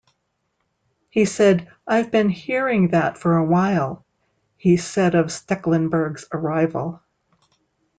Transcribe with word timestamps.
He 1.11 1.25
said, 1.25 1.71
"I've 1.85 2.09
been 2.09 2.29
hearing 2.29 2.87
that 2.87 3.19
for 3.19 3.37
a 3.37 3.45
while," 3.45 4.03
he 4.57 4.77
said 4.77 5.13
of 5.13 5.27
Stekelenburg's 5.31 6.25
arrival. 6.33 7.03